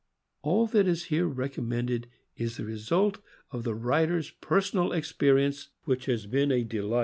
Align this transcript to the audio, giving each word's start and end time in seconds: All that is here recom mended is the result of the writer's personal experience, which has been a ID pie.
All 0.41 0.65
that 0.65 0.87
is 0.87 1.03
here 1.13 1.29
recom 1.29 1.67
mended 1.67 2.07
is 2.35 2.57
the 2.57 2.65
result 2.65 3.19
of 3.51 3.63
the 3.63 3.75
writer's 3.75 4.31
personal 4.31 4.93
experience, 4.93 5.69
which 5.83 6.05
has 6.07 6.25
been 6.25 6.51
a 6.51 6.61
ID 6.61 6.81
pie. 6.81 6.99